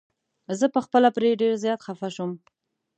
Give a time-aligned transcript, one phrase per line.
[0.59, 2.31] زه په خپله پرې ډير زيات خفه شوم.